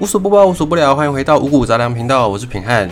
[0.00, 2.88] 无所不包，无所不聊，欢迎回到五谷杂粮频道，我是品汉。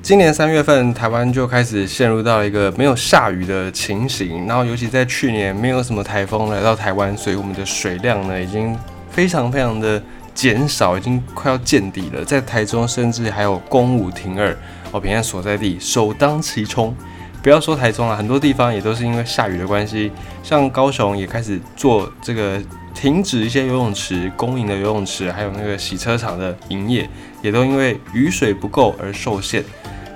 [0.00, 8.78] 今年三月份，台湾就开始陷入到一个没有下雨的情形，然后尤其在去年没有什么台风来到台湾，所以我们的水量呢已经
[9.10, 10.00] 非常非常的
[10.32, 12.24] 减少，已经快要见底了。
[12.24, 14.56] 在台中，甚至还有公五停二，
[14.92, 16.94] 哦，平安所在地首当其冲。
[17.42, 20.12] 不要说台中了，很多地方也都是因为下雨的关系，
[20.44, 22.62] 像高雄也开始做这个。
[22.94, 27.08] 停止一些游泳池公营的游泳池，还有那个洗车场的营业，
[27.42, 29.64] 也都因为雨水不够而受限。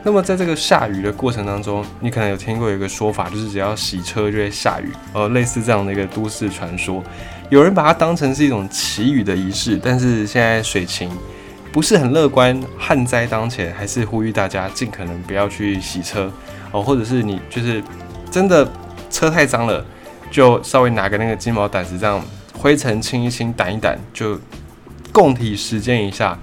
[0.04, 7.02] 那么在这个下雨的过程当中，你可能有听过有一个说法，就是只要洗车就会下雨，呃，类似这样的一个都市传说。
[7.50, 11.10] 有人把它当成是一种祈雨的仪式，但是现在水情
[11.72, 16.32] 不是很乐观，旱灾当前，还是呼吁大家尽可能不要去洗车
[16.70, 17.82] 哦，或者是你就是
[18.30, 18.68] 真的
[19.10, 19.84] 车太脏了，
[20.30, 22.22] 就稍微拿个那个金毛掸子这样。
[22.58, 24.38] 灰尘清一清，掸一掸，就
[25.12, 26.38] 共体时间一下。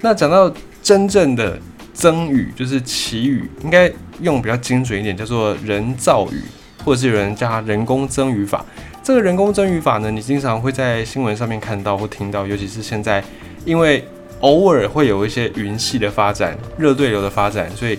[0.00, 0.52] 那讲到
[0.82, 1.58] 真正的
[1.92, 6.42] 增雨，就是祈雨，应该用比较精准一点，叫做人造雨，
[6.84, 8.64] 或者是有人叫它人工增雨法。
[9.02, 13.22] 这个人工增雨法呢，你经常会在新闻上面看到或听到，尤其是现在，
[13.64, 14.06] 因为
[14.40, 17.98] 偶尔会有一些云系的发展、热对流的发展，所以。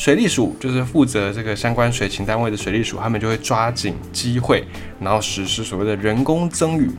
[0.00, 4.64] 水利署就是负责这个相关水情单位的水利署，他们就会抓紧机会，
[4.98, 6.90] 然后实施所谓的人工增雨。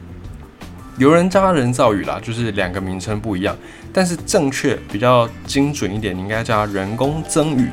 [0.99, 3.58] 有人叫它人造雨啦，就是两个名称不一样，
[3.91, 7.71] 但是正确比较精准一点，你应该叫人工增雨。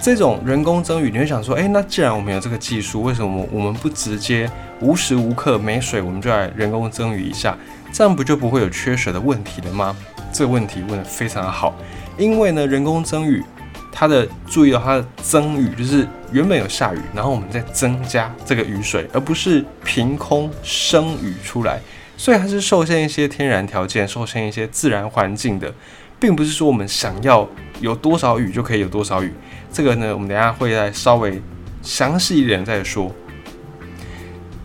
[0.00, 7.54] 这种人工增雨，你会想说，诶，那既然我们有这个技术，为什么我们不直接无时无刻没水，我们就来人工增雨一下？
[7.92, 9.94] 这样不就不会有缺水的问题了吗？
[10.32, 11.76] 这个问题问得非常好，
[12.16, 13.44] 因为呢，人工增雨。
[13.92, 21.78] 它的注意到它的增雨，就是原本有下雨，然后我们再增加这个雨水，而不是凭空生雨出来，
[22.16, 25.72] 所以它是受限一些天然条件，受限一些自然环境的，
[26.18, 27.46] 并不是说我们想要
[27.80, 29.32] 有多少雨就可以有多少雨。
[29.70, 31.40] 这个呢，我们等下会再稍微
[31.82, 33.14] 详细一点再说。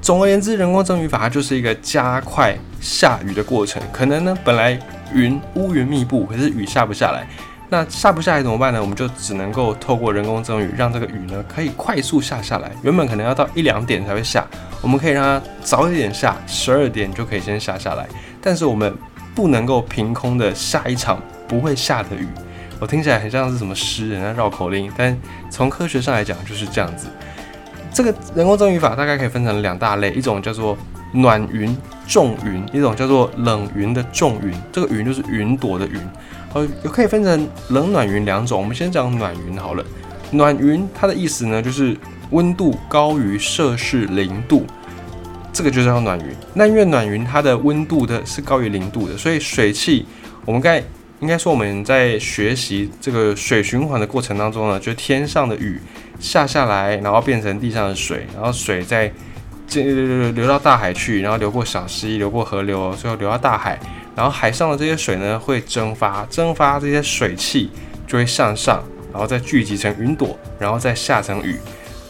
[0.01, 3.81] 总而言之，人工增雨法它就是一个加快下雨的过程。
[3.91, 4.79] 可能呢，本来
[5.13, 7.27] 云乌云密布，可是雨下不下来。
[7.69, 8.81] 那下不下来怎么办呢？
[8.81, 12.71] 我们就只能够透过人工增雨，让这个雨呢可以快速下下来。
[12.81, 14.45] 原本可能要到一两点才会下，
[14.81, 18.07] 我们可以让它早一点下，十二点就可以先下下来。
[18.41, 18.95] 但是我们
[19.35, 22.27] 不能够凭空的下一场不会下的雨。
[22.79, 25.17] 我听起来很像是什么诗人在绕口令，但
[25.49, 27.07] 从科学上来讲就是这样子。
[27.91, 30.77] 这个人工增雨法大概可以分成两大类，一种叫做
[31.11, 31.75] 暖云
[32.07, 34.53] 重云，一种叫做冷云的重云。
[34.71, 35.99] 这个云就是云朵的云。
[36.53, 38.59] 呃，也可以分成冷暖云两种。
[38.59, 39.85] 我们先讲暖云好了。
[40.31, 41.95] 暖云它的意思呢，就是
[42.31, 44.65] 温度高于摄氏零度，
[45.53, 46.25] 这个就叫暖云。
[46.53, 50.05] 那因为暖云它的温度的是高于零度的，所以水汽，
[50.45, 50.81] 我们该
[51.19, 55.79] 应该说我们在学习这个水循环的过程当中呢，就天上的雨
[56.19, 59.11] 下下来，然后变成地上的水，然后水在
[59.73, 63.79] 流流到大海去，然后流过小溪，流过河流，最后流到大海。
[64.15, 67.69] 然后海上的这些水呢，会蒸发，蒸发这些水汽
[68.07, 71.57] 就会向上，然后再聚集成云朵，然后再下成雨。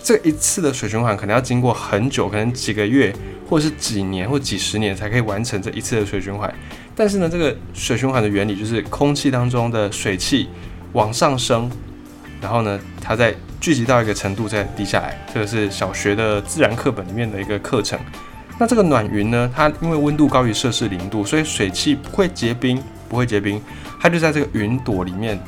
[0.01, 3.13] 这一次的水循环可能要经过很久，可能几个月，
[3.49, 6.53] 或者是几年或几十年才可以完成这一次的水循环。
[6.95, 10.47] 但是呢，这个水循环的原理就是空气当中的水汽
[10.93, 11.69] 往上升，
[12.41, 15.17] 然后呢，它再聚集到一个程度再滴下来。
[15.33, 17.99] 这个是小学的自然课本里面的一个课程。
[18.59, 19.51] 那这个暖云呢？
[19.55, 23.61] 它因为温度高于摄氏零度，所以水汽不会结冰，不会结冰，
[23.99, 25.39] 它就在这个云朵里面，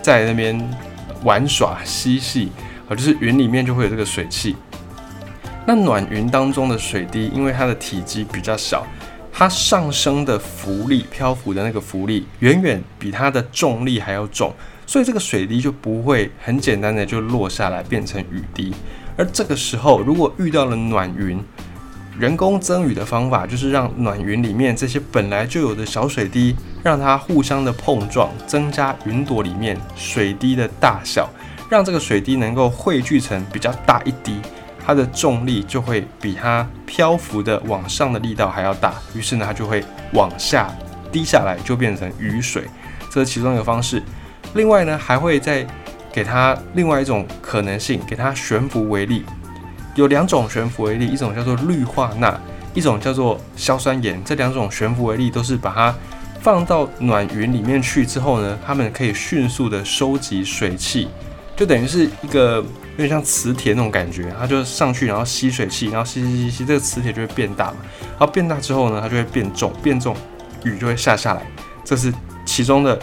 [0.00, 0.56] 在那边
[1.24, 2.52] 玩耍嬉戏
[2.88, 4.54] 啊，就是云里面就会有这个水汽。
[5.66, 8.86] 那暖云当中的水滴，因为它的体积比较小，
[9.32, 14.54] 它上升的浮力、漂浮的那个浮力，远远比它的重力还要重，
[14.90, 18.74] 所以这个水滴就不会很简单的就落下来变成雨滴。
[19.16, 21.40] 而这个时候，如果遇到了暖云，
[22.18, 31.30] 人工增雨的方法就是让暖云里面这些本来就有的小水滴，让它互相的碰撞，增加云朵里面水滴的大小，
[31.68, 34.40] 让这个水滴能够汇聚成比较大一滴，
[34.84, 39.84] 它的重力就会比它漂浮的往上的力道还要大，于是呢它就会
[40.14, 40.68] 往下
[41.12, 42.64] 滴下来，就变成雨水，
[43.08, 44.02] 这是其中一个方式。
[44.54, 45.66] 另外呢还会再
[46.12, 49.24] 给它另外一种可能性，给它悬浮微粒。
[49.96, 52.40] 有两种悬浮微粒，一种叫做氯化钠，
[52.74, 54.22] 一种叫做硝酸盐。
[54.24, 55.94] 这两种悬浮微粒都是把它
[56.40, 61.08] 放到暖云里面去之后呢，它们可以迅速的收集水汽，
[61.56, 64.32] 就等于是一个有点像磁铁那种感觉。
[64.38, 67.76] 它就上去，然后吸水汽，然后吸吸吸吸，这个磁铁就会变大嘛。
[68.10, 70.16] 然后变大之后呢，它就会变重，变重，
[70.64, 71.42] 雨就会下下来。
[71.84, 72.12] 这是
[72.46, 72.98] 其中的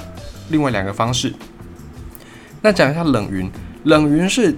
[0.49, 1.33] 另外两个方式。
[2.61, 3.49] 那讲一下冷云，
[3.83, 4.55] 冷云是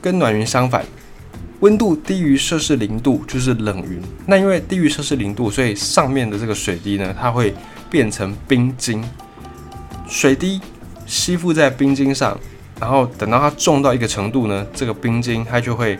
[0.00, 0.84] 跟暖云相反，
[1.60, 4.00] 温度低于摄氏零度就是冷云。
[4.26, 7.54] 那因为低于摄氏零度，所以上面的这个水滴呢，它会
[7.90, 9.04] 变成冰晶，
[10.08, 10.60] 水滴
[11.06, 12.38] 吸附在冰晶上，
[12.80, 15.98] 然后等到它重到一个程度呢，这个冰晶它就会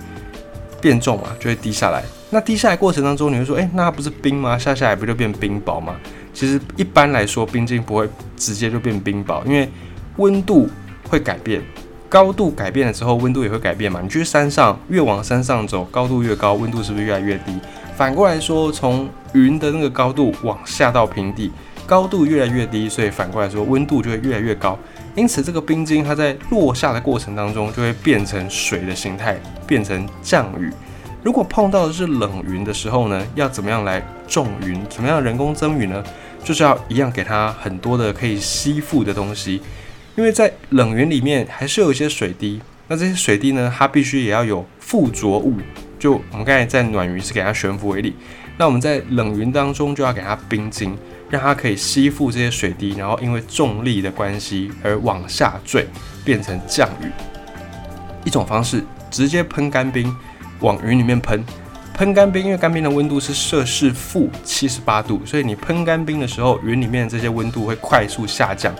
[0.80, 2.04] 变重嘛，就会滴下来。
[2.32, 4.56] 那滴下来过程当中，你会说，哎，那它不是冰吗？
[4.56, 5.96] 下下来不就变冰雹吗？
[6.32, 9.68] 其实一般来说，冰晶不会直接就变冰雹，因为
[10.16, 10.68] 温度
[11.08, 11.60] 会改变，
[12.08, 14.00] 高度改变了之后，温度也会改变嘛。
[14.00, 17.52] 你去山上，越往山上走，高度越高，温度是不是越来越低？
[17.96, 21.50] 反过来说，从云的那个高度往下到平地，
[21.84, 24.78] 高度越来越低，所以反过来说，温度就会越来越高。
[25.16, 29.36] 因此，这个冰晶它在落下的过程当中，就会变成水的形态，
[29.66, 30.70] 变成降雨。
[31.22, 34.82] 如果碰到的是冷云的时候呢，要怎么样来种云？
[34.88, 36.02] 怎么样人工增雨呢？
[36.42, 39.60] 就是要一样给它很多的可以吸附的东西，
[40.16, 42.60] 因为在冷云里面还是有一些水滴。
[42.88, 45.58] 那这些水滴呢，它必须也要有附着物。
[45.98, 48.16] 就我们刚才在暖云是给它悬浮为例，
[48.56, 50.96] 那我们在冷云当中就要给它冰晶，
[51.28, 55.86] 让它可以吸附这些水滴，然后因为重力的关系而往下坠，
[56.24, 57.10] 变成降雨。
[58.24, 60.16] 一种方式，直接喷干冰。
[60.60, 61.44] 往云里面喷，
[61.94, 68.74] 喷干冰，因为干冰的温度是摄氏负七十八度，所以你喷干冰的时候，云里面这些温度会快速下降。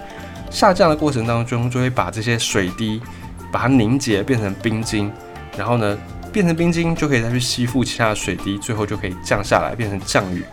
[0.50, 3.00] 下降的过程当中，就会把这些水滴
[3.53, 5.11] 把它凝结变成冰晶，
[5.56, 5.99] 然后呢，
[6.32, 10.44] 变成冰晶就可以再去吸附其他的水滴，最后就可以降下来变成降雨。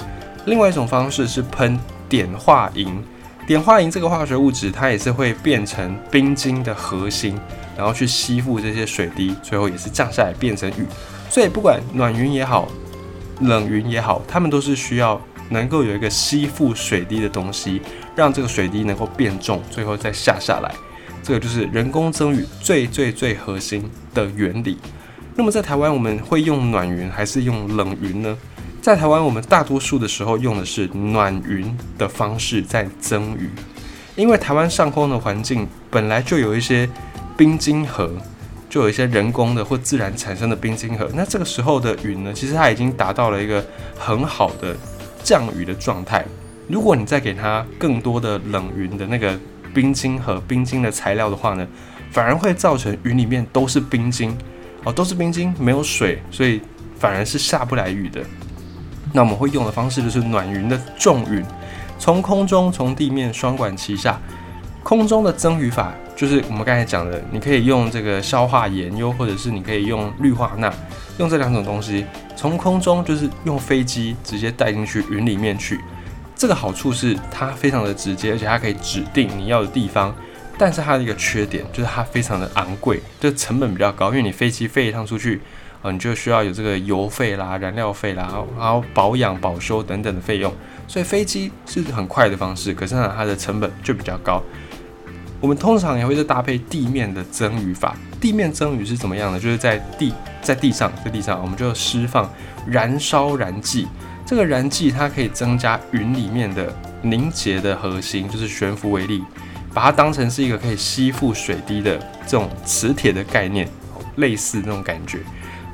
[0.46, 3.04] 另外一种方式是喷碘化银，
[3.48, 7.38] 碘化银这个化学物质，它也是会变成冰晶的核心，
[7.76, 10.86] 然后去吸附这些水滴，最后也是降下来变成雨。
[11.30, 12.68] 所以不管暖云也好，
[13.42, 17.82] 冷云也好，它们都是需要能够有一个吸附水滴的东西，
[18.16, 20.74] 让这个水滴能够变重，最后再下下来。
[21.22, 23.84] 这个就是人工增雨最最最核心
[24.14, 24.78] 的原理。
[25.36, 28.36] 那么在台湾，我们会用暖云还是用冷云呢？
[28.82, 33.50] 在台湾，我们大多数的时候用的是暖云的方式在增雨，
[34.16, 36.90] 因为台湾上空的环境本来就有一些
[37.36, 38.10] 冰晶核。
[38.70, 43.66] 就有一些人工的或自然产生的冰晶核，那这个时候的云呢，其实它已经达到了一个
[43.98, 44.76] 很好的
[45.24, 46.26] 降雨的状态。
[46.68, 49.40] 如果你再给它更多的冷云的那个
[49.74, 51.66] 冰晶和冰晶的材料的话呢，
[52.12, 54.38] 反而会造成云里面都是冰晶
[54.84, 56.62] 哦，都是冰晶，没有水，所以
[57.00, 58.22] 反而是下不来雨的。
[59.14, 61.42] 那我们会用的方式就是暖云的重云，
[61.98, 64.20] 从空中从地面双管齐下，
[64.84, 65.94] 空中的增雨法。
[66.18, 70.74] 就是我们刚才讲的，你可以用这个硝化盐，又或者是你可以用氯化钠，
[71.20, 75.80] 用这两种东西从空中就是用飞机直接带进去云里面去。
[76.36, 80.14] 这个好处是它非常的直接，而且它可以指定你要的地方。
[80.58, 85.40] 但是它的一个缺点就是它非常的昂贵，就成本比较高，因为你飞机飞一趟出去，
[85.84, 88.28] 啊，你就需要有这个油费啦、燃料费啦，
[88.58, 90.52] 然后保养、保修等等的费用。
[90.88, 94.42] 所以飞机是很快的方式，可是呢，它的成本就比较高。
[95.40, 97.96] 我们通常也会是搭配地面的增雨法。
[98.20, 99.40] 地面增雨是怎么样呢？
[99.40, 100.12] 就是在地
[100.42, 102.32] 在地上，在地上，我们就释放
[102.66, 103.88] 燃烧燃剂。
[104.26, 109.24] 这个燃剂它可以增加云里面的凝结的核心，就是悬浮微粒，
[109.74, 113.70] 把它当成是一个可以吸附水滴的这种磁铁的概念，
[114.16, 115.20] 类似那种感觉。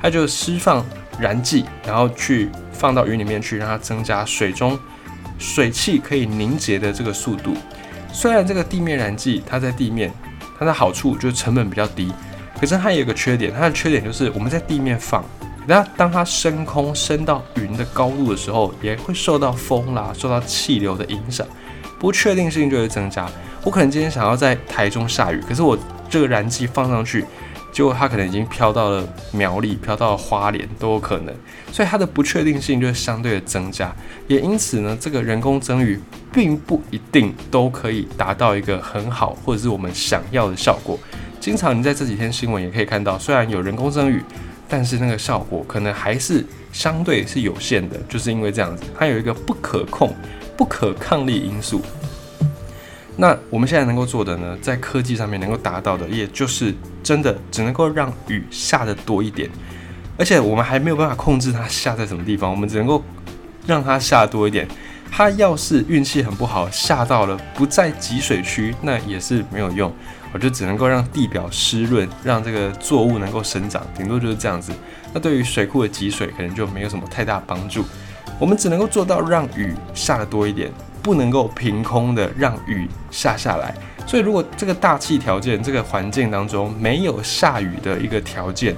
[0.00, 0.84] 它就释放
[1.18, 4.78] 燃剂，然后去放到云里面去，让它增加水中
[5.38, 7.56] 水汽可以凝结的这个速度。
[8.14, 10.10] 虽然这个地面燃气它在地面，
[10.56, 12.12] 它的好处就是成本比较低，
[12.60, 15.22] 可是它有一个缺点，它的缺点就是我们在地面放，
[15.66, 21.44] 那当它升空升到云的高度的时候，也会受到风啦、受到气流的影响，
[21.98, 23.28] 不确定性就会增加。
[23.64, 25.76] 我可能今天想要在台中下雨，可是我
[26.08, 27.24] 这个燃气放上去。
[27.74, 31.34] 结果它可能已经飘到了苗栗，飘到了花莲都有可能，
[31.72, 33.92] 所以它的不确定性就相对的增加，
[34.28, 35.98] 也因此呢，这个人工增雨
[36.32, 40.96] 并不一定都可以达到一个很好或者是我们想要的效果。
[41.40, 44.22] 经常你在这几天新闻也可以看到，虽然有人工增雨，
[44.68, 50.14] 但是那个效果可能还是相对是有限的，就是因为这样子，它有一个不可控、
[50.56, 51.82] 不可抗力因素。
[53.16, 59.48] 那我们现在能够做的呢，在科技上面能够达到的，也就是真的只能够让雨下的多一点，
[60.18, 63.02] 而且我们还没有办法控制它下在什么地方，我们只能够
[63.66, 64.66] 让它下多一点。
[65.16, 69.92] 它要是运气很不好，下到了不在集水区，那也是没有用，
[70.32, 74.72] 我就只能够让地表湿润，让这个作物能够生长，顶多就是这样子。
[75.12, 77.84] 那对于水库的集水，可能就没有什么太大帮助。
[78.40, 80.72] 我们只能够做到让雨下的多一点。
[81.04, 83.72] 不能够凭空的让雨下下来。
[84.06, 88.74] 所以，如果这个大气条件、这个环境当中没有下雨的一个条件，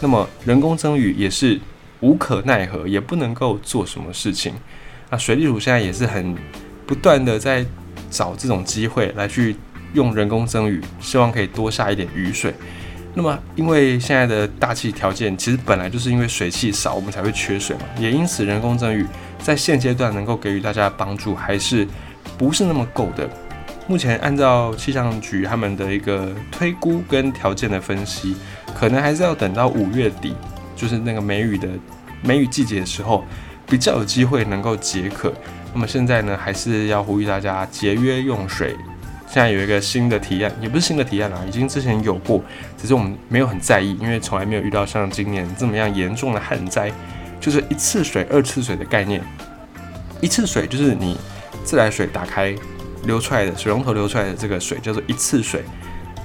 [0.00, 1.60] 那么人工增雨也是
[2.00, 4.54] 无可奈何，也不能够做什么事情。
[5.10, 6.36] 那水利署现在也是很
[6.86, 7.64] 不断的在
[8.10, 9.54] 找这种机会来去
[9.92, 12.54] 用人工增雨，希望可以多下一点雨水。
[13.16, 19.06] 那么，因为现在的大气条件其实本来就是因为水汽少，我们才会缺水嘛，也因此人工增雨
[19.38, 21.86] 在现阶段能够给予大家帮助还是
[22.36, 23.30] 不是那么够的。
[23.86, 28.34] 目前按照气象局他们的一个推估跟条件的分析，
[28.74, 30.34] 可能还是要等到五月底，
[30.74, 31.68] 就是那个梅雨的
[32.20, 33.24] 梅雨季节的时候，
[33.66, 35.32] 比较有机会能够解渴。
[35.72, 38.74] 那么现在呢，还是要呼吁大家节约用水。
[39.34, 42.40] 现在有一个新的提案，也不是新的提案啦，已经之前有过，
[42.80, 46.88] 只是我们没有很在意，因为从来没有遇到像今年这么样严重的旱灾，
[47.40, 49.20] 就是一次水、二次水的概念。
[50.20, 51.18] 一次水就是你
[51.64, 52.54] 自来水打开。
[53.06, 55.62] 流出来的水龙头流出来的这个水叫做一次水，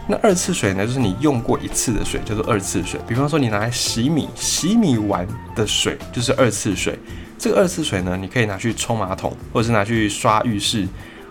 [0.07, 2.97] 那二次水呢，就是你用过一次的水叫做二次水。
[3.05, 6.97] 比方说你拿来洗米，洗米完的水就是二次水。
[7.37, 10.87] 这个二次水呢，你可以拿去冲马桶，或者是拿去刷浴室，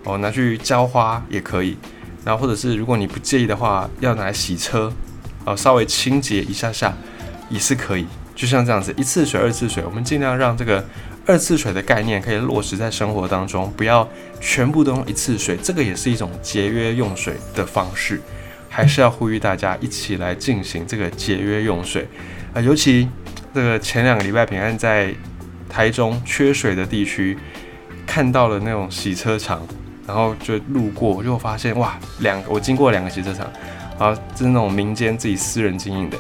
[0.09, 1.77] 哦，拿去浇花也可以。
[2.25, 4.93] 然后或者是如果你不介意的话，要拿来洗车，
[5.45, 6.93] 哦，稍微清洁一下下
[7.49, 8.07] 也是可以。
[8.35, 10.85] 就像这样子，一次水、二次水，我们尽量让这个。
[11.27, 14.09] 二次水的概念可以落实在生活当中，不要
[14.41, 18.19] 全部都用一次水，这个也是一种节约用水的方式，
[18.71, 22.09] 还是要呼吁大家一起来进行这个节约用水
[22.55, 22.63] 啊！
[22.63, 23.07] 尤其
[23.53, 25.15] 这个前两个礼拜平安在
[25.69, 27.37] 台中缺水的地区，
[28.07, 29.61] 看到了那种洗车场，
[30.09, 33.47] 然后就路过，就发现哇，两我经过两个洗车场，
[33.99, 36.19] 啊，就是那种民间自己私人经营的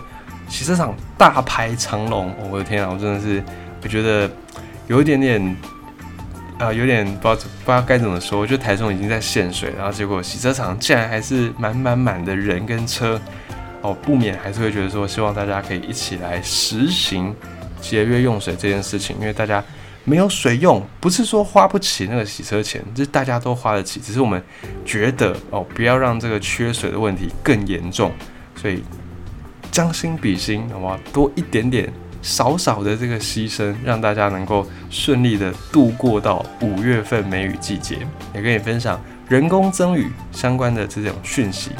[0.48, 3.42] 洗车场，大排长龙，我的天啊，我真的是
[3.82, 4.30] 我觉得。
[4.88, 5.56] 有一点点，
[6.58, 8.46] 啊，有点不知道不知道该怎么说。
[8.46, 13.20] 就台中已经在限水，然后结果洗车场竟然还是满满满的人跟车，
[13.82, 17.36] 哦，不免还是会觉得说，希望大家可以一起来实行
[17.82, 19.14] 节约用水这件事情。
[19.20, 19.62] 因为大家
[20.08, 24.42] 没有水用，不是说花不起那个洗车钱，就是大家都花得起，只是我们
[24.84, 28.10] 觉得哦，不要让这个缺水的问题更严重，
[28.56, 28.82] 所以
[29.70, 30.98] 将心比心，好吗？
[31.12, 31.92] 多一点点。
[32.20, 37.96] 少少的这个牺牲，让大家能够顺利的度过到五月份梅雨季节，
[38.34, 41.70] 也跟你分享人工增雨相关的这种讯息。